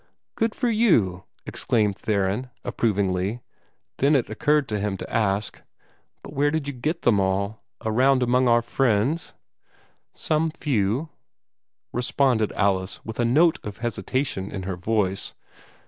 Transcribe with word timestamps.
"Good 0.33 0.55
for 0.55 0.71
you!" 0.71 1.25
exclaimed 1.45 1.95
Theron, 1.95 2.49
approvingly. 2.63 3.41
Then 3.99 4.15
it 4.15 4.31
occurred 4.31 4.67
to 4.69 4.79
him 4.79 4.97
to 4.97 5.13
ask, 5.13 5.61
"But 6.23 6.33
where 6.33 6.49
did 6.49 6.67
you 6.67 6.73
get 6.73 7.03
them 7.03 7.19
all? 7.19 7.61
Around 7.85 8.23
among 8.23 8.47
our 8.47 8.63
friends?" 8.63 9.35
"Some 10.15 10.49
few," 10.49 11.09
responded 11.93 12.51
Alice, 12.53 12.99
with 13.05 13.19
a 13.19 13.25
note 13.25 13.59
of 13.63 13.77
hesitation 13.77 14.49
in 14.49 14.63
her 14.63 14.75
voice. 14.75 15.35